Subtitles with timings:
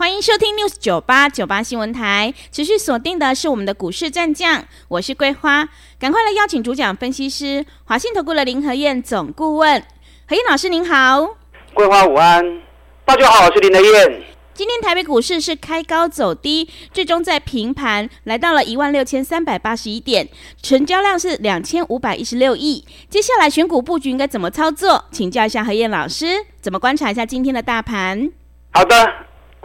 [0.00, 5.68] 欢迎收听 News 九八九八新闻台，持续锁定的是我们的股市战将，我是桂花，
[5.98, 9.78] 赶快来邀请主讲分析师华信投顾的林和燕总顾问，
[10.26, 11.36] 何燕老师您好，
[11.74, 12.62] 桂花午安，
[13.04, 14.22] 大家好，我是林和燕。
[14.54, 20.26] 今天台北股市是开高走低，最终在平盘来到了一万六千三百八十一点，
[20.62, 22.86] 成交量是两千五百一十六亿。
[23.10, 25.04] 接下来选股布局应该怎么操作？
[25.12, 28.32] 请教一下何燕老师，怎么观察一下今天的大盘？
[28.72, 28.96] 好的。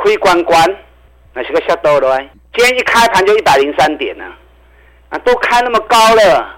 [0.06, 0.78] 开关关，
[1.34, 2.18] 那是个下多的。
[2.54, 4.24] 今天一开盘就一百零三点呢，
[5.10, 6.56] 啊，都开那么高了，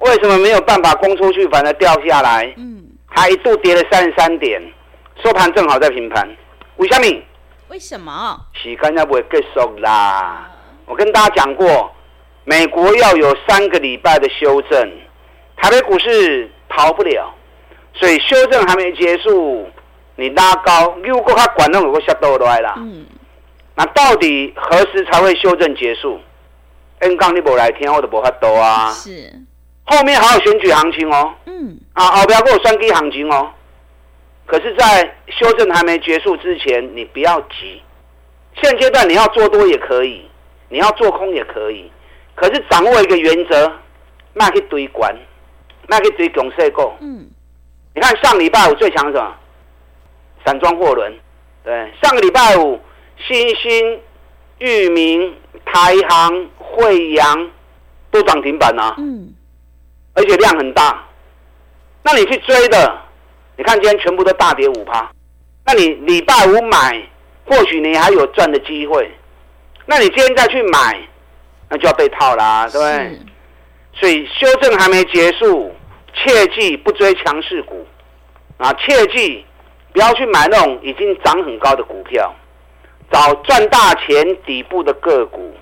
[0.00, 2.52] 为什么没有办法攻出去，反而掉下来？
[2.56, 4.60] 嗯，还一度跌了三十三点，
[5.22, 6.28] 收盘正好在平盘。
[6.76, 7.22] 为什么？
[7.68, 8.40] 为什么？
[8.52, 10.50] 时间要不会结束啦。
[10.86, 11.90] 我跟大家讲过，
[12.44, 14.92] 美国要有三个礼拜的修正，
[15.56, 17.32] 台北股市逃不了，
[17.94, 19.66] 所以修正还没结束。
[20.16, 22.74] 你拉高，如果它管那有个下多来啦。
[22.76, 23.04] 嗯。
[23.76, 26.20] 那到底何时才会修正结束
[27.00, 28.90] ？N 杠你不来听，我都不发多啊。
[28.92, 29.32] 是。
[29.84, 31.34] 后面还有选举行情哦。
[31.46, 31.76] 嗯。
[31.92, 33.50] 啊，后边还有双低行情哦。
[34.46, 37.82] 可是，在修正还没结束之前，你不要急。
[38.62, 40.28] 现阶段你要做多也可以，
[40.68, 41.90] 你要做空也可以。
[42.36, 43.72] 可是掌握一个原则，
[44.34, 45.12] 卖去堆管，
[45.88, 46.92] 卖去堆强势股。
[47.00, 47.26] 嗯。
[47.94, 49.34] 你看上礼拜五最强什么？
[50.44, 51.12] 散装货轮，
[51.64, 52.78] 对，上个礼拜五，
[53.26, 54.00] 新兴、
[54.58, 57.50] 裕民、台航、惠阳
[58.10, 59.32] 都涨停板啊，嗯，
[60.14, 61.02] 而且量很大。
[62.02, 63.00] 那你去追的，
[63.56, 65.10] 你看今天全部都大跌五趴。
[65.64, 67.02] 那你礼拜五买，
[67.46, 69.10] 或许你还有赚的机会。
[69.86, 71.00] 那你今天再去买，
[71.70, 73.18] 那就要被套啦，对不对？
[73.94, 75.74] 所以修正还没结束，
[76.12, 77.86] 切记不追强势股
[78.58, 79.46] 啊，切记。
[79.94, 82.34] 不要去买那种已经涨很高的股票，
[83.12, 85.54] 找赚大钱底部的个股，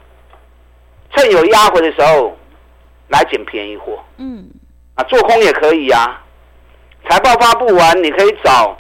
[1.10, 2.34] 趁有压回的时候
[3.08, 4.02] 来捡便宜货。
[4.16, 4.48] 嗯，
[4.94, 6.18] 啊，做空也可以呀。
[7.06, 8.74] 财报发布完，你可以找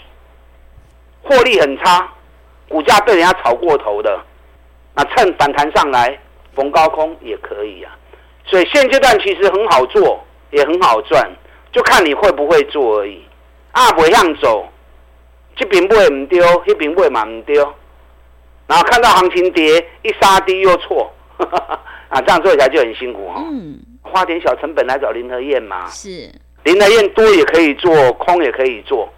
[1.22, 2.10] 获利很差、
[2.66, 4.18] 股价被人家炒过头的，
[4.94, 6.18] 那趁反弹上来
[6.54, 7.92] 逢高空也可以啊。
[8.46, 10.18] 所以现阶段其实很好做，
[10.50, 11.30] 也很好赚，
[11.72, 13.22] 就看你会不会做而已。
[13.72, 14.66] 啊，不样走。
[15.54, 17.56] 这边不会唔丢，那边不会嘛唔丢，
[18.66, 21.12] 然后看到行情跌，一杀低又错，
[22.08, 23.42] 啊，这样做起来就很辛苦哈。
[23.44, 25.86] 嗯，花点小成本来找林和燕嘛。
[25.88, 26.30] 是，
[26.64, 29.12] 林和燕多也可以做，空也可以做。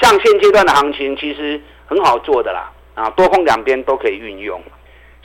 [0.00, 4.60] 像现阶段的行情其实很好做的啦，啊，多空两边都可以运用。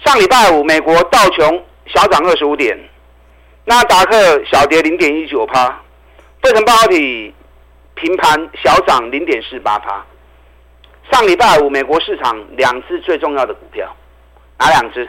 [0.04, 2.78] 上礼拜五，美国道琼小涨二十五点，
[3.66, 5.82] 纳达克小跌零点一九趴，
[6.42, 7.34] 费城半导体
[7.94, 10.06] 平盘小涨零点四八趴。
[11.12, 13.96] 上礼拜五，美国市场两只最重要的股票，
[14.58, 15.08] 哪两只？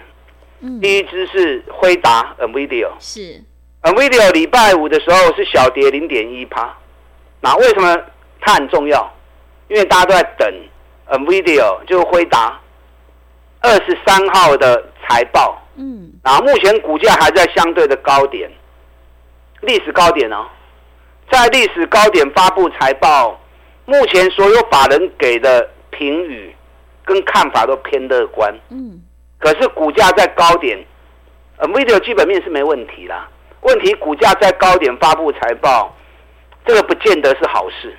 [0.60, 3.42] 嗯、第一只是辉达 （NVIDIA），是
[3.82, 4.30] NVIDIA。
[4.32, 6.74] 礼拜五的时候是小跌零点一趴。
[7.40, 7.98] 那为什么
[8.40, 9.10] 它很重要？
[9.68, 10.54] 因为大家都在等
[11.08, 12.60] NVIDIA，就是辉达
[13.60, 15.60] 二十三号的财报。
[15.76, 18.50] 嗯，然后目前股价还在相对的高点，
[19.60, 20.46] 历史高点哦，
[21.30, 23.38] 在历史高点发布财报，
[23.86, 25.70] 目前所有法人给的。
[25.96, 26.54] 评语
[27.04, 29.00] 跟看法都偏乐观，嗯，
[29.38, 30.78] 可是股价在高点
[31.58, 33.28] ，NVIDIA 基本面是没问题啦。
[33.62, 35.94] 问题股价在高点发布财报，
[36.64, 37.96] 这个不见得是好事。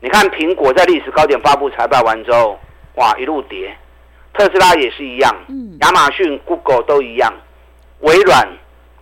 [0.00, 2.58] 你看苹果在历史高点发布财报完之后，
[2.96, 3.70] 哇，一路跌；
[4.34, 7.32] 特斯拉也是一样，嗯，亚马逊、Google 都一样，
[8.00, 8.46] 微软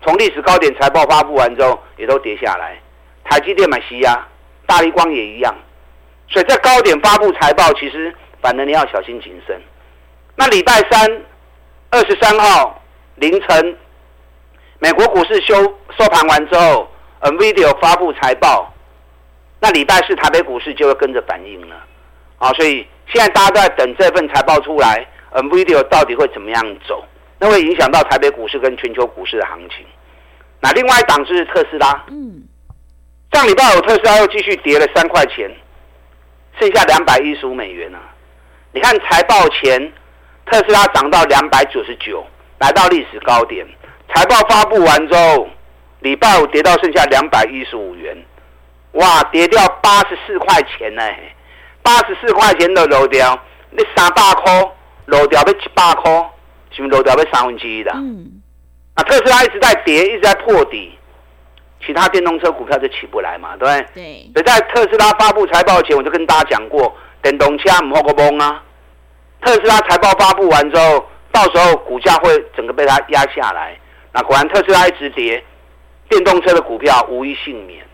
[0.02, 2.78] 从历史高点财报发布完之后也都跌下来。
[3.24, 4.26] 台积电买西亚，
[4.66, 5.54] 大力光也一样。
[6.30, 8.14] 所以在高点发布财报，其实。
[8.48, 9.60] 反正你要小心谨慎。
[10.34, 11.22] 那礼拜三，
[11.90, 12.82] 二十三号
[13.16, 13.76] 凌晨，
[14.78, 15.54] 美国股市收
[15.98, 16.88] 收盘完之后
[17.20, 18.72] ，NVIDIA 发布财报，
[19.60, 21.76] 那礼拜四台北股市就会跟着反应了。
[22.38, 27.04] 啊，所以现在大家都在等这份财报出来，NVIDIA 到底会怎么样走？
[27.38, 29.84] 那会影响到台北股市跟全球股市的行情。
[30.60, 32.44] 那另外一档是特斯拉，嗯，
[33.30, 35.54] 上礼拜五特斯拉又继续跌了三块钱，
[36.58, 37.98] 剩下两百一十五美元了。
[38.78, 39.92] 你看财报前，
[40.46, 42.24] 特斯拉涨到两百九十九，
[42.60, 43.66] 来到历史高点。
[44.14, 45.48] 财报发布完之后，
[45.98, 48.16] 礼拜五跌到剩下两百一十五元，
[48.92, 51.02] 哇，跌掉八十四块钱呢！
[51.82, 53.36] 八十四块钱的漏掉，
[53.70, 54.70] 你三百块
[55.06, 56.12] 漏掉要七百块，
[56.70, 57.90] 是不是漏掉要三分之一的？
[57.96, 58.40] 嗯。
[58.94, 60.96] 啊，特斯拉一直在跌，一直在破底，
[61.84, 64.04] 其他电动车股票就起不来嘛，对不对？
[64.04, 64.30] 对。
[64.34, 68.62] 所以在特斯拉发布财报前，我就跟大家讲过，电动车唔好个崩啊。
[69.40, 73.78] 特斯拉财报发布完之后，到时候股价会整个被它压下来。
[74.12, 75.42] 那果然特斯拉一直跌，
[76.08, 77.84] 电动车的股票无一幸免。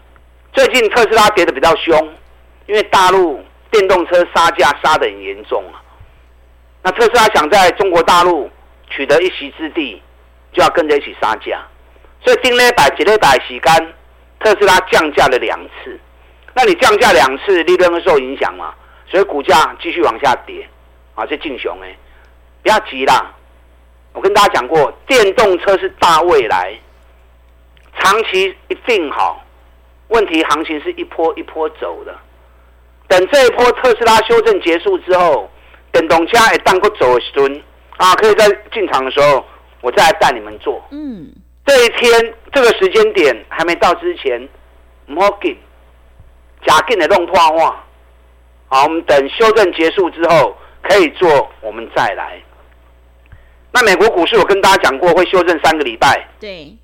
[0.53, 2.15] 最近特斯拉跌得比较凶，
[2.67, 5.83] 因为大陆电动车杀价杀得很严重啊。
[6.83, 8.51] 那特斯拉想在中国大陆
[8.89, 10.01] 取得一席之地，
[10.53, 11.61] 就要跟着一起杀价。
[12.25, 13.77] 所以丁磊百几磊百洗干，
[14.41, 15.99] 特斯拉降价了两次。
[16.55, 18.73] 那你降价两次，利润会受影响嘛？
[19.11, 20.67] 所以股价继续往下跌。
[21.15, 21.97] 啊，这敬雄哎，
[22.63, 23.33] 不要急啦！
[24.13, 26.73] 我跟大家讲过，电动车是大未来，
[27.99, 29.45] 长期一定好。
[30.09, 32.15] 问题行情是一波一波走的，
[33.09, 35.51] 等这一波特斯拉修正结束之后，
[35.91, 37.63] 等董家也当个走时
[37.97, 39.45] 啊，可以在进场的时候，
[39.81, 40.85] 我再来带你们做。
[40.91, 41.33] 嗯，
[41.65, 44.49] 这一天这个时间点还没到之前，
[45.07, 45.57] 唔好紧，
[46.67, 47.85] 假紧的弄破话。
[48.69, 50.57] 好，我们等修正结束之后。
[50.87, 52.41] 可以做，我们再来。
[53.73, 56.29] 那美国股市我跟大家讲过，会修正三个礼拜。
[56.39, 56.77] 对，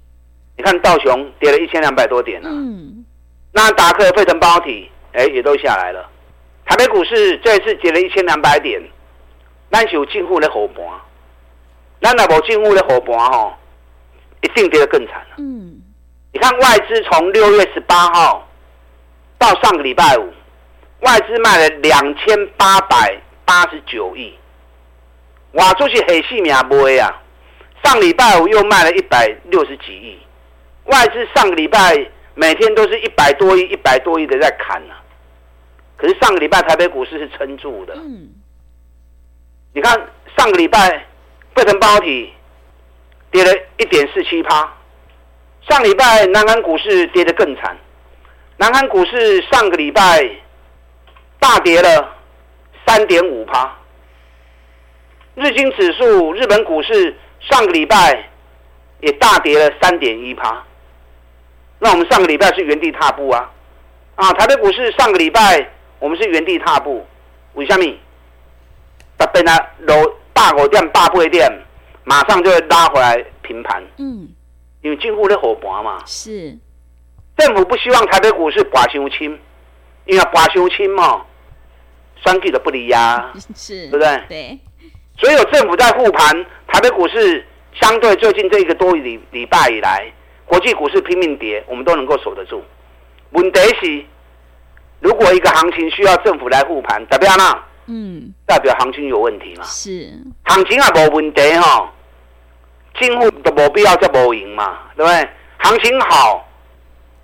[0.56, 2.48] 你看道琼跌了一千两百多点啊。
[2.50, 3.04] 嗯。
[3.52, 6.08] 那达克、费城半导体，哎，也都下来了。
[6.64, 8.82] 台北股市这一次跌了一千两百点，
[9.68, 10.84] 那是有进户的后盘。
[12.00, 13.56] 那那无进户的后盘哈，
[14.40, 15.36] 一定跌得更惨了。
[15.38, 15.80] 嗯。
[16.32, 18.48] 你看外资从六月十八号
[19.38, 20.32] 到上个礼拜五，
[21.02, 23.20] 外资卖了两千八百。
[23.50, 24.32] 八十九亿，
[25.54, 27.20] 哇，这是黑市名杯啊！
[27.82, 30.16] 上礼拜五又卖了一百六十几亿，
[30.84, 35.02] 外资上个礼拜每天都是一百多亿、一百多亿的在砍呢、啊。
[35.96, 37.94] 可是上个礼拜台北股市是撑住的。
[37.96, 38.28] 嗯，
[39.74, 40.00] 你看
[40.38, 41.04] 上个礼拜
[41.56, 42.32] 费城半导体
[43.32, 44.72] 跌了一点四七趴，
[45.68, 47.76] 上礼拜南韩股市跌得更惨，
[48.58, 50.24] 南韩股市上个礼拜
[51.40, 52.18] 大跌了。
[52.90, 53.72] 三点五趴，
[55.36, 58.28] 日经指数、日本股市上个礼拜
[58.98, 60.60] 也大跌了三点一趴。
[61.78, 63.48] 那我们上个礼拜是原地踏步啊，
[64.16, 65.70] 啊，台北股市上个礼拜
[66.00, 67.06] 我们是原地踏步，
[67.54, 67.84] 为什么？
[69.16, 69.94] 特别呢，楼
[70.32, 71.48] 大股店、大贵店，
[72.02, 73.80] 马上就会拉回来平盘。
[73.98, 74.28] 嗯，
[74.82, 76.02] 因为近乎的火盘嘛。
[76.06, 76.58] 是。
[77.36, 79.38] 政府不希望台北股市拔修清，
[80.06, 81.24] 因为拔修清嘛。
[82.24, 84.22] 三 G 的不离呀， 是，对不对？
[84.28, 84.58] 对，
[85.18, 87.46] 所以有政府在护盘，台北股市
[87.80, 90.12] 相对最近这一个多礼礼拜以来，
[90.46, 92.62] 国际股市拼命跌，我们都能够守得住。
[93.30, 94.04] 问题是，
[95.00, 97.44] 如果一个行情需要政府来护盘，代表呢？
[97.86, 99.64] 嗯，代表行情有问题嘛？
[99.64, 100.12] 是，
[100.44, 101.92] 行情也没问题哈，
[102.94, 105.28] 政府都没必要再没赢嘛，对不对？
[105.58, 106.46] 行情好。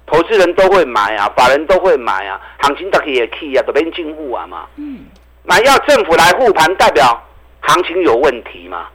[0.06, 4.66] 投资人都会买啊，法人都会买啊，行情都可以去啊，都变进户啊嘛。
[4.76, 5.04] 嗯，
[5.42, 7.20] 那要政府来护盘，代表
[7.60, 8.86] 行情有问题嘛？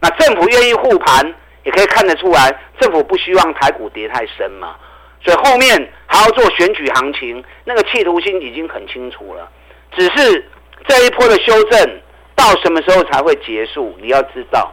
[0.00, 1.34] 那政府愿意护盘，
[1.64, 4.76] 也可以看得出来，政府不希望台股跌太深嘛。
[5.22, 9.50] 所以后面还要做选举行情，那个企图心已经很清楚了。
[9.94, 10.48] 只是
[10.86, 12.00] 这一波的修正
[12.34, 13.94] 到什么时候才会结束？
[14.00, 14.72] 你要知道，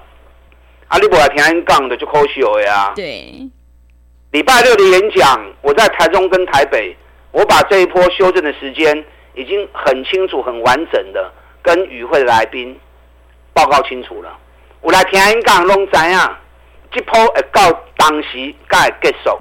[0.88, 2.94] 阿里伯来平安杠的就扣修呀。
[2.96, 3.50] 对。
[4.32, 6.96] 礼拜六的演讲，我在台中跟台北，
[7.32, 11.32] 我把这一波修正的时间已经很清楚、很完整的
[11.62, 12.78] 跟与会的来宾
[13.54, 14.38] 报告清楚了。
[14.82, 16.20] 我来听演讲，拢知影，
[16.92, 19.40] 这波会到当时该结束。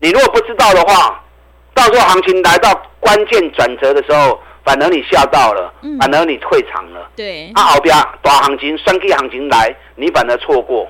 [0.00, 1.24] 你如果不知道的话，
[1.72, 7.10] 到时候行情来到关键转折的时候，反而你吓到了，反而你退场了。
[7.16, 10.86] 对，啊后边大行情、双 K 行情来，你反而错过，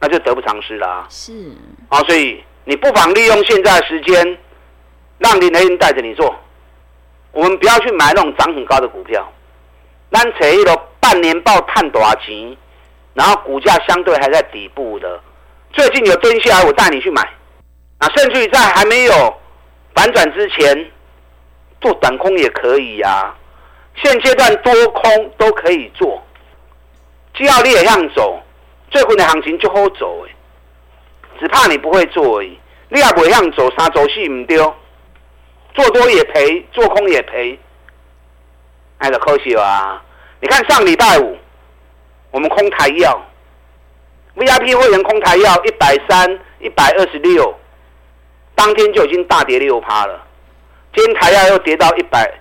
[0.00, 1.06] 那就得不偿失了。
[1.08, 1.32] 是
[1.88, 2.44] 啊，所以。
[2.64, 4.38] 你不妨利用现在的时间，
[5.18, 6.34] 让林雷带着你做。
[7.32, 9.30] 我们不要去买那种涨很高的股票，
[10.10, 12.56] 咱找一个半年报探多少钱，
[13.12, 15.20] 然后股价相对还在底部的，
[15.72, 17.22] 最近有蹲下来，我带你去买。
[17.98, 19.34] 啊，甚至于在还没有
[19.94, 20.90] 反转之前，
[21.80, 23.36] 做短空也可以呀、啊。
[24.02, 26.20] 现阶段多空都可以做，
[27.34, 28.40] 只要你也让走，
[28.90, 30.24] 最近的行情就好走
[31.38, 34.74] 只怕你不会做而已，你也不会让走三走四唔丢，
[35.74, 37.58] 做多也赔，做空也赔，
[38.98, 40.02] 哎就可惜啊！
[40.40, 41.36] 你看上礼拜五，
[42.30, 43.20] 我们空台药
[44.36, 47.54] ，VIP 会员空台药一百三、一百二十六，
[48.54, 50.22] 当天就已经大跌六趴了。
[50.94, 52.32] 今天台药又跌到一百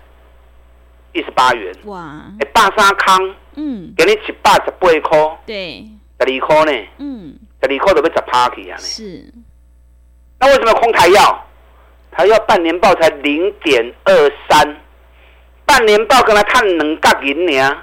[1.14, 1.74] 一十八元。
[1.86, 2.22] 哇！
[2.40, 5.38] 哎，大沙康，嗯，给你一百十八块。
[5.46, 5.86] 对，
[6.20, 6.88] 十二块呢？
[7.00, 7.36] 嗯，
[7.68, 8.78] 十二块都要十趴去啊！
[8.78, 9.34] 是。
[10.40, 11.46] 那为什么空台要？
[12.12, 14.78] 台要半年报才零点二三，
[15.66, 17.78] 半年报跟他探两角银呢？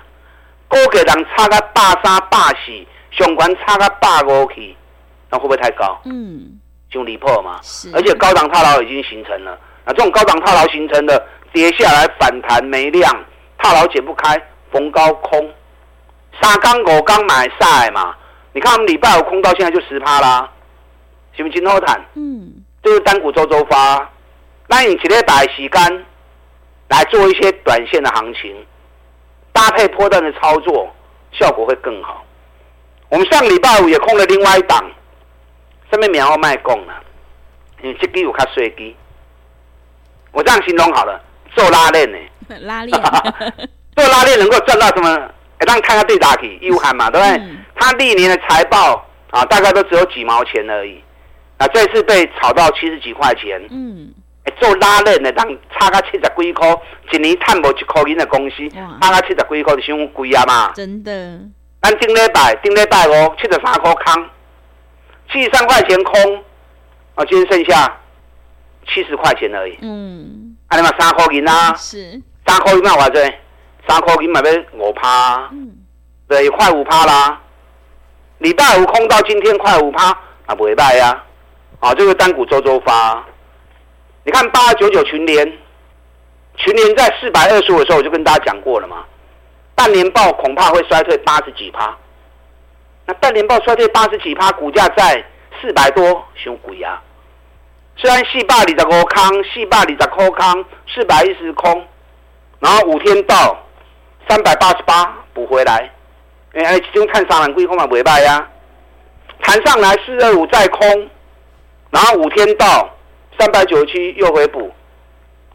[0.68, 4.76] 高给人差个百三百四，上关差个百五去，
[5.30, 6.00] 那会不会太高？
[6.04, 7.58] 嗯，就离谱嘛。
[7.60, 7.90] 是。
[7.92, 9.58] 而且高档套牢已经形成了。
[9.84, 13.12] 那这种高档套牢形成的跌下来反弹没量，
[13.58, 15.52] 套牢解不开，逢高空。
[16.40, 18.14] 三刚五刚买晒嘛？
[18.52, 20.50] 你看我们礼拜五空到现在就十趴啦，
[21.36, 22.04] 是不是真好谈？
[22.14, 22.52] 嗯，
[22.82, 24.10] 就是单股周周发，
[24.66, 26.06] 那你直接打时间
[26.88, 28.54] 来做一些短线的行情。
[29.52, 30.88] 搭配波段的操作，
[31.32, 32.24] 效果会更好。
[33.08, 34.78] 我们上个礼拜五也空了另外一档，
[35.90, 36.94] 上面免号卖供了，
[37.82, 38.96] 因为这支有卡税低。
[40.32, 41.20] 我这样形容好了，
[41.54, 42.18] 做拉链呢，
[42.62, 43.00] 拉链，
[43.96, 45.30] 做拉链能够赚到什么？
[45.66, 47.36] 让看看对打体，义乌喊嘛，对不对？
[47.38, 51.02] 嗯、他历年的财报啊，大概都只有几毛钱而已。
[51.56, 53.60] 啊，这次被炒到七十几块钱。
[53.70, 54.14] 嗯。
[54.58, 56.68] 做拉链的，当差个七十几块，
[57.12, 58.56] 一年赚无一块银的公司，
[59.00, 60.72] 差个七十几块就伤贵啊嘛！
[60.74, 61.38] 真的。
[61.80, 64.28] 咱顶礼拜，顶礼拜五七十三块空，
[65.32, 66.44] 七十三块钱空，
[67.14, 67.96] 啊，今天剩下
[68.86, 69.78] 七十块钱而已。
[69.80, 70.56] 嗯。
[70.68, 71.74] 啊，你嘛三块银啊？
[71.74, 72.20] 是。
[72.46, 73.34] 三块银嘛，偌济？
[73.88, 75.48] 三块银嘛要五趴。
[75.52, 75.76] 嗯。
[76.28, 77.40] 对，快五趴啦。
[78.40, 80.16] 礼拜五空到今天快五趴，
[80.46, 81.24] 啊，不会败呀。
[81.78, 83.22] 啊，这个单股周周发。
[84.24, 85.46] 你看八九九群联，
[86.56, 89.04] 群联在四百二十五的时候，我就跟大家讲过了嘛。
[89.74, 91.94] 半年报恐怕会衰退八十几趴。
[93.04, 95.22] 那半年报衰退八十几趴，股价在
[95.60, 97.02] 四百多，伤贵啊。
[97.96, 101.86] 虽然四百二十五空，四百二十块空，四百一十空，
[102.58, 103.58] 然后五天到
[104.26, 105.90] 三百八十八补回来，
[106.52, 108.48] 哎，其中看三万几空嘛，袂败呀。
[109.40, 111.08] 弹上来四二五再空，
[111.90, 112.88] 然后五天到。
[113.38, 114.70] 三百九十七又回补，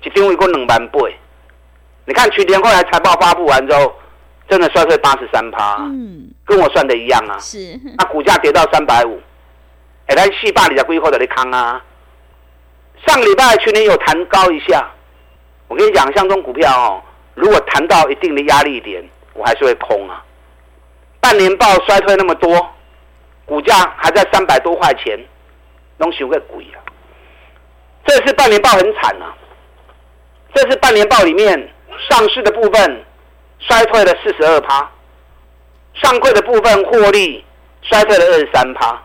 [0.02, 1.00] 一定会过两万倍。
[2.06, 3.94] 你看去年后来财报发布完之后，
[4.50, 7.38] 真的衰退八十三趴，嗯，跟我算的一样啊。
[7.38, 9.22] 是，那股价跌到三百五，
[10.08, 11.80] 哎，来四百里的规划的你扛啊。
[13.06, 14.90] 上礼拜去年有弹高一下，
[15.68, 17.04] 我跟你讲，像这种股票哦，
[17.36, 20.25] 如果弹到一定的压力点，我还是会空啊。
[21.26, 22.56] 半年报衰退那么多，
[23.48, 25.20] 股价还在三百多块钱，
[25.98, 26.78] 拢想个鬼啊！
[28.06, 29.34] 这次半年报很惨啊！
[30.54, 31.74] 这次半年报里面
[32.08, 33.04] 上市的部分
[33.58, 34.88] 衰退了四十二趴，
[35.96, 37.44] 上柜的部分获利
[37.82, 39.02] 衰退了二十三趴，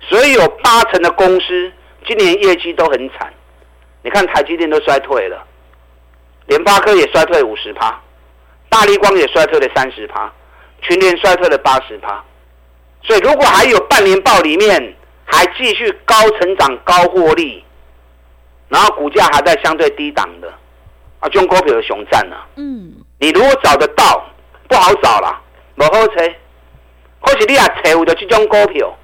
[0.00, 1.70] 所以有八成的公司
[2.06, 3.30] 今年业绩都很惨。
[4.02, 5.46] 你看台积电都衰退了，
[6.46, 8.00] 联发科也衰退五十趴，
[8.70, 10.32] 大立光也衰退了三十趴，
[10.82, 12.22] 群联衰退了八十趴。
[13.02, 17.64] 所以如果还有半年报里面还继续高成长、高获利。
[18.68, 20.50] 然后股价还在相对低档的，
[21.20, 22.36] 啊，中国股票的熊战呢？
[22.56, 24.24] 嗯，你如果找得到，
[24.66, 25.38] 不好找了，
[25.76, 26.24] 不好找。
[27.20, 28.96] 或许你也找的这种股票，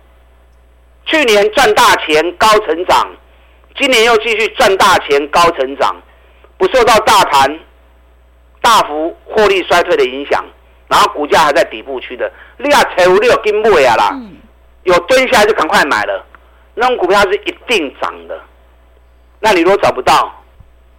[1.04, 3.06] 去年赚大钱高成长，
[3.76, 5.94] 今年又继续赚大钱高成长，
[6.56, 7.60] 不受到大盘
[8.62, 10.42] 大幅获利衰退的影响，
[10.88, 14.36] 然后股价还在底部区的，你也找你有金买啊啦，嗯、
[14.84, 16.24] 有蹲下来就赶快买了，
[16.74, 18.40] 那种股票是一定涨的。
[19.40, 20.34] 那你如果找不到，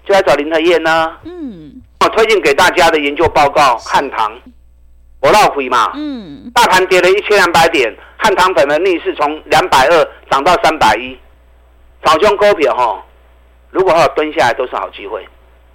[0.06, 1.18] 就来找林和燕呢？
[1.24, 4.32] 嗯，我推荐给大家的研究报告，汉唐，
[5.20, 5.92] 我绕回嘛。
[5.96, 11.18] 嗯，大盘跌了一千两百点，汉唐粉的逆势从两百二涨到三百一，
[12.04, 13.04] 早中股票哈，
[13.72, 15.28] 如果还有蹲下来都是好机会。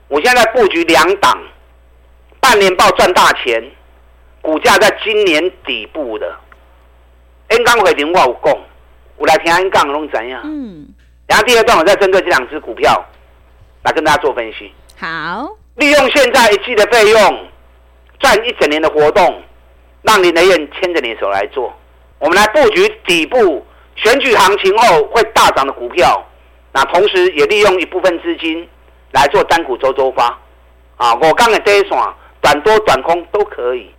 [0.09, 1.37] 我现在在布局两档，
[2.41, 3.63] 半年报赚大钱，
[4.45, 6.31] 股价在今年底部的。
[7.49, 8.55] N 刚回零我有讲，
[9.17, 10.43] 我来听 N 刚拢怎样？
[10.45, 10.87] 嗯。
[11.27, 13.03] 然后第二段，我再针对这两只股票
[13.85, 14.71] 来跟大家做分析。
[15.01, 17.49] 好，利用现在一季的费用
[18.19, 19.43] 赚一整年的活动，
[20.03, 21.73] 让林德燕牵着你的手来做。
[22.19, 23.65] 我们来布局底部
[23.97, 26.23] 选举行情后会大涨的股票，
[26.71, 28.69] 那同时也利用一部分资金
[29.13, 30.39] 来做单股周周发。
[30.99, 33.91] 啊，我刚的这一段短多短空都可以。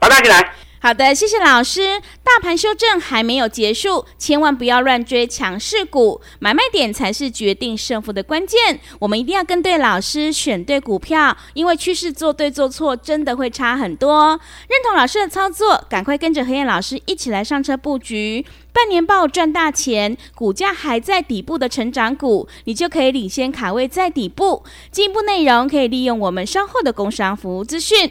[0.00, 0.54] 好，大家进来。
[0.80, 1.98] 好的，谢谢老师。
[2.22, 8.78] 大盘修正还没有结束，千万不要乱追强势股，买卖点才是决定胜负的关键。
[8.98, 14.38] 我们一定要跟对老师，选对股票，因为趋势做对做错真的会差很多。
[14.68, 24.62] 认同老师的操作，赶快跟着和彦老师一起来上车布局半年报赚大钱，股价还在底部的成长股，你就可以领先卡位在底部。
[24.90, 28.10] 进一步内容可以利用我们稍后的工商服务资讯。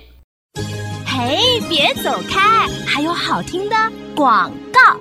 [1.15, 2.67] 嘿，别走开！
[2.87, 3.75] 还有好听的
[4.15, 4.99] 广告。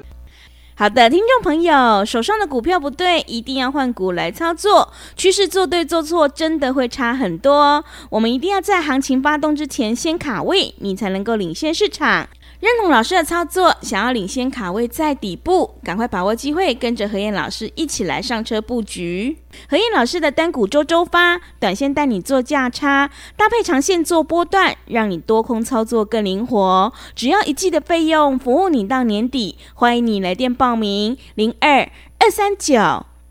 [0.75, 4.93] 好的，听众朋友，手上的股票不对，一定要换股来操作。
[5.17, 7.83] 趋势做对做错，真的会差很多。
[8.11, 12.29] 我们一定要在行情发动之前先卡位，你才能够领先市场。
[12.63, 19.37] 认同老师的操作，想要领先卡位在底部，赶快把握机会，跟着何燕老师一起来上车布局。
[19.69, 26.93] 何燕老师的单股周周发，短线带你做价差，搭配长线做波段，让你多空操作更灵活。
[27.17, 29.59] 只要一季的费用，服务你到年底。
[29.75, 31.91] 欢迎你来电报名：零二
[32.21, 32.79] 二三九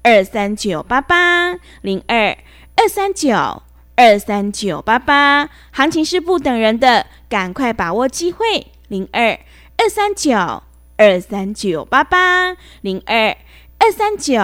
[0.04, 2.38] 二三九八八零二
[2.76, 3.64] 二三九
[3.96, 5.50] 二三九八八。
[5.72, 8.71] 行情是不等人的，赶快把握机会。
[8.92, 9.40] 零二
[9.78, 10.34] 二三九
[10.98, 13.38] 二三九八八零二
[13.80, 14.38] 二三九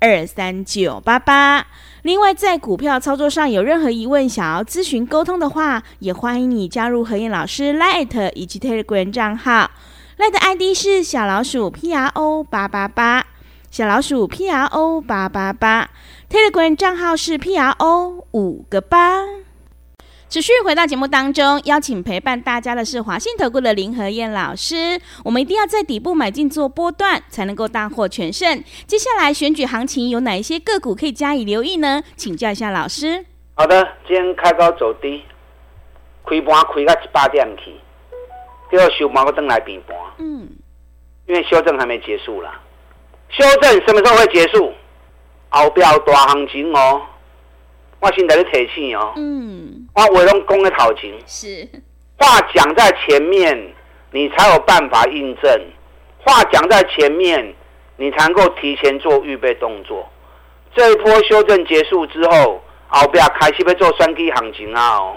[0.00, 1.66] 二三九八八。
[2.00, 9.70] 另外，在股票操作上有任何疑问，想要咨询沟通的话，也欢迎你加入何燕老师 Light 以及 Telegram 账号。
[10.16, 13.26] Light ID 是小老鼠 P R O 八八八，
[13.70, 15.90] 小老鼠 P R O 八八八。
[16.30, 19.43] Telegram 账号是 P R O 五个八。
[20.34, 25.00] 持续回到节目当中，邀请陪伴大家的是华信投顾的林和燕老师。
[25.24, 28.60] 我们一定要在底部买进做波段，才能够大获全胜。
[28.84, 32.02] 接下来选举行情有哪一些个股可以加以留意呢？
[32.16, 33.24] 请教一下老师。
[33.54, 35.22] 好的，今天开高走低，
[36.26, 37.70] 开盘开到一百点去，
[38.68, 39.96] 第二收盘个灯来平盘。
[40.18, 40.48] 嗯，
[41.28, 42.60] 因为修正还没结束啦。
[43.28, 44.72] 修正什么时候会结束？
[45.50, 47.02] 后边大行情哦。
[48.04, 51.66] 我现在在提醒哦，嗯，我为拢讲的头前，是
[52.18, 53.72] 话讲在前面，
[54.10, 55.58] 你才有办法印证；
[56.22, 57.54] 话讲在前面，
[57.96, 60.06] 你才能够提前做预备动作。
[60.74, 64.98] 这一波修正结束之后，后边开始要做双击行情啊！
[64.98, 65.16] 哦，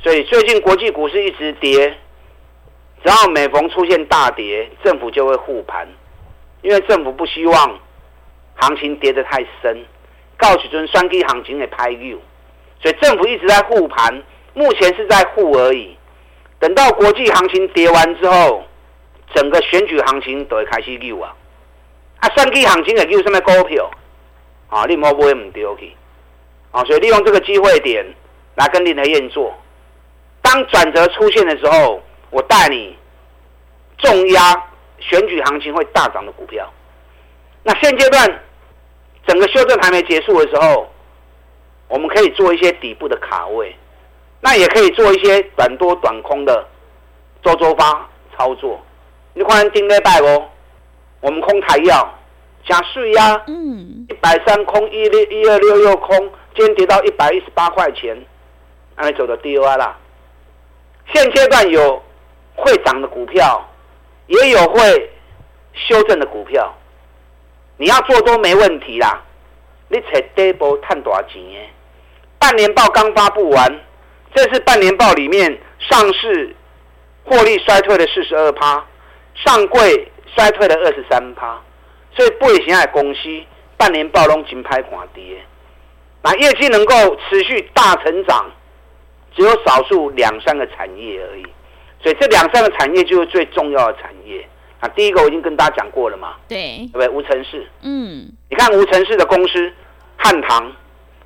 [0.00, 1.88] 所以最近国际股市一直跌，
[3.02, 5.88] 只要每逢出现大跌，政府就会护盘，
[6.62, 7.80] 因为政府不希望
[8.54, 9.84] 行情跌得太深。
[10.38, 12.18] 告诉尊双 K 行情的拍 u
[12.80, 14.22] 所以政府一直在护盘，
[14.54, 15.96] 目前是在护而已。
[16.60, 18.64] 等到国际行情跌完之后，
[19.34, 21.34] 整个选举行情都会开始 u 啊！
[22.20, 23.90] 啊，双 K 行情的 u 什么股票
[24.68, 24.84] 啊？
[24.86, 25.92] 你莫不会唔丢去
[26.70, 26.84] 啊！
[26.84, 28.06] 所以利用这个机会点
[28.54, 29.52] 来跟林和彦做。
[30.40, 32.96] 当转折出现的时候，我带你
[33.98, 34.54] 重压
[35.00, 36.72] 选举行情会大涨的股票。
[37.64, 38.44] 那现阶段。
[39.28, 40.88] 整个修正还没结束的时候，
[41.86, 43.76] 我们可以做一些底部的卡位，
[44.40, 46.66] 那也可以做一些短多短空的
[47.44, 48.80] 周周发操作。
[49.34, 50.48] 你看今天拜哦，
[51.20, 52.12] 我们空台药
[52.66, 56.18] 加税呀，嗯，一百三空一六一二六又空，
[56.56, 58.16] 今天跌到一百一十八块钱，
[58.96, 59.96] 还没走的 DOI 啦。
[61.12, 62.02] 现阶段有
[62.54, 63.62] 会涨的股票，
[64.26, 65.10] 也有会
[65.74, 66.74] 修正的股票。
[67.78, 69.22] 你要做多没问题啦，
[69.88, 71.40] 你才底部赚多少钱？
[72.38, 73.80] 半年报刚发布完，
[74.34, 76.54] 这是半年报里面上市
[77.24, 78.84] 获利衰退了四十二趴，
[79.34, 81.60] 上柜衰退了二十三趴，
[82.14, 83.20] 所以不行的公司
[83.76, 85.22] 半年报拢金拍垮跌，
[86.22, 88.50] 那业绩能够持续大成长，
[89.36, 91.44] 只有少数两三个产业而已，
[92.02, 94.44] 所以这两三个产业就是最重要的产业。
[94.80, 97.08] 啊，第一个我已经跟大家讲过了嘛，对，对不对？
[97.08, 99.72] 无尘室，嗯，你看无尘市的公司
[100.16, 100.72] 汉唐，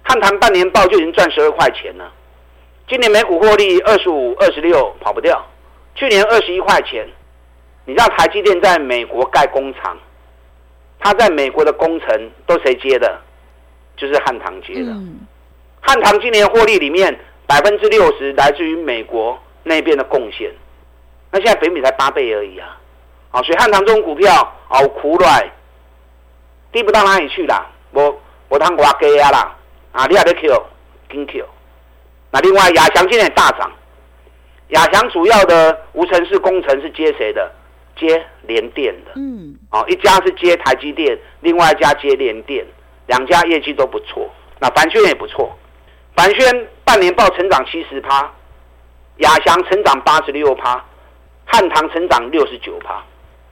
[0.02, 2.12] 汉唐半年报就已经赚十二块钱了，
[2.88, 5.44] 今年每股获利二十五、二十六跑不掉，
[5.94, 7.06] 去年二十一块钱。
[7.84, 9.98] 你知道台积电在美国盖工厂，
[11.00, 13.20] 他在美国的工程都谁接的？
[13.96, 14.92] 就是汉唐接的。
[14.92, 15.26] 嗯、
[15.80, 20.50] 汉唐今年获利里面百分之六十来自于美国那边的贡献，
[21.32, 22.78] 那现在北米才八倍而已啊。
[23.32, 24.30] 啊，所以汉唐这种股票
[24.68, 25.50] 好苦来，
[26.70, 27.66] 低不到哪里去啦。
[27.90, 29.56] 我我当挂鸡啊啦，
[29.92, 30.62] 啊，你还得 Q，
[31.08, 31.44] 跟 Q。
[32.30, 33.72] 那另外亚翔今天也大涨，
[34.68, 37.50] 亚翔主要的无尘室工程是接谁的？
[37.96, 39.12] 接联电的。
[39.16, 39.56] 嗯。
[39.70, 42.66] 哦，一家是接台积电，另外一家接联电，
[43.06, 44.30] 两家业绩都不错。
[44.58, 45.50] 那凡轩也不错，
[46.14, 48.30] 凡轩半年报成长七十趴，
[49.18, 50.84] 亚翔成长八十六趴。
[51.44, 53.02] 汉唐成长六十九趴，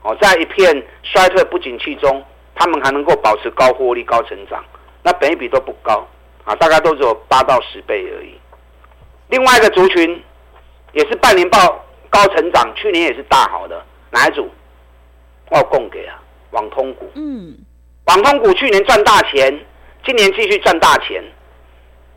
[0.03, 2.23] 哦，在一片衰退不景气中，
[2.55, 4.63] 他们还能够保持高获利、高成长，
[5.03, 6.07] 那本益比都不高
[6.43, 8.39] 啊，大概都只有八到十倍而已。
[9.29, 10.23] 另外一个族群
[10.93, 14.49] 也是半年报高成长，去年也是大好的，哪一组？
[15.49, 16.19] 我有供给啊，
[16.51, 17.09] 网通股。
[17.15, 17.55] 嗯，
[18.05, 19.57] 网通股去年赚大钱，
[20.05, 21.23] 今年继续赚大钱。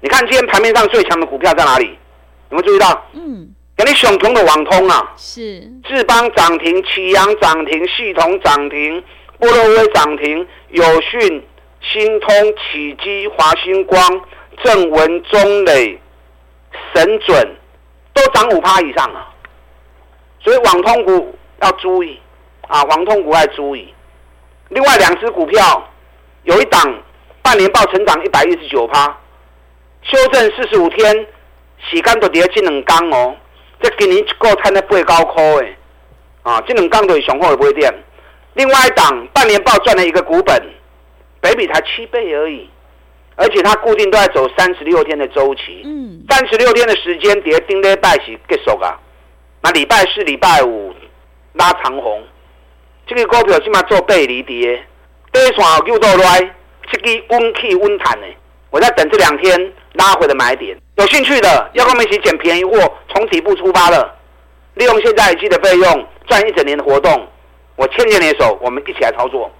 [0.00, 1.98] 你看今天盘面上最强的股票在哪里？
[2.50, 3.06] 有没有注意到？
[3.12, 3.53] 嗯。
[3.76, 9.02] 给你熊熊的网通啊，是智邦涨停，启阳涨停，系统涨停，
[9.38, 11.44] 波罗威涨停，友讯、
[11.80, 13.98] 新通、启基、华星光、
[14.62, 16.00] 正文、中磊、
[16.94, 17.56] 神准
[18.12, 19.28] 都涨五趴以上啊，
[20.40, 22.20] 所以网通股要注意
[22.68, 23.92] 啊，网通股要注意。
[24.68, 25.90] 另外两只股票
[26.44, 26.80] 有一档
[27.42, 29.18] 半年报成长一百一十九趴，
[30.02, 31.26] 修正四十五天，
[31.90, 33.34] 洗干都跌进两缸哦。
[33.84, 35.76] 这今年一个赚了八九块诶，
[36.42, 37.92] 啊，这两刚对雄厚也不会跌。
[38.54, 40.58] 另外一档半年报赚了一个股本，
[41.42, 42.66] 北比才七倍而已，
[43.36, 48.98] 而且它固定都在走三十六天的周期，嗯，三十六天的时间跌，顶礼拜是结束啊。
[49.60, 50.94] 那礼拜四、礼拜五
[51.52, 52.22] 拉长红，
[53.06, 54.82] 这个股票起码做背离跌，
[55.30, 56.54] 跌线又倒来，
[56.90, 58.26] 这个温气温弹的，
[58.70, 60.74] 我在等这两天拉回的买点。
[60.96, 62.78] 有兴趣的要跟我们一起捡便宜货，
[63.08, 64.14] 从底部出发了，
[64.74, 67.28] 利用现在一季的费用赚一整年的活动，
[67.76, 69.50] 我牵着你的手，我们一起来操作。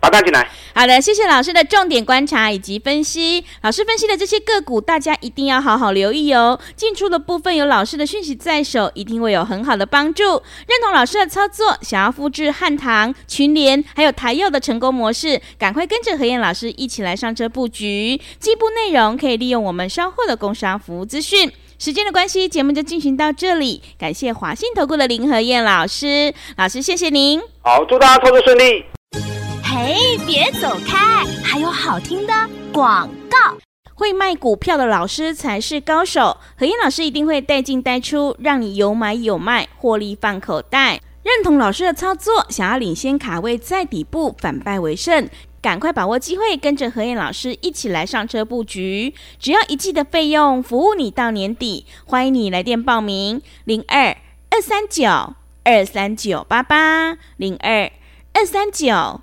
[0.00, 0.48] 把单进来。
[0.74, 3.44] 好的，谢谢老师的重点观察以及分析。
[3.62, 6.58] 老师分析的这些个股，大家一定要好好留意哦。
[6.76, 10.22] 进出的部分有老师的讯息在手，一定会有很好的帮助。
[10.24, 18.20] 认同老师的操作，想要复制汉唐、群联还有台药的成功模式，赶快跟着何燕老师一起来上车布局。
[18.38, 21.50] 进一步内容可以利用我们稍后的工商服务资讯。
[21.80, 23.82] 时间的关系，节目就进行到这里。
[23.98, 27.40] 感谢华信投顾的林和燕老师，老师谢谢您。
[27.62, 28.97] 好，祝大家操作顺利。
[29.88, 29.96] 哎，
[30.26, 31.24] 别走开！
[31.42, 32.34] 还有好听的
[32.74, 33.56] 广告。
[33.94, 36.36] 会卖股票的老师才是高手。
[36.58, 41.00] 何燕老师一定会带进带出，让你有买有卖，获利放口袋。
[41.22, 45.26] 认同老师的操作，想要领先卡位在底部，反败为胜，
[45.62, 49.14] 赶快把握机会，跟着何燕老师一起来上车布局。
[49.38, 51.86] 只要一季的费用，服务你到年底。
[52.04, 54.14] 欢迎你来电报名：零二
[54.50, 57.90] 二三九二三九八八零二
[58.34, 59.22] 二三九。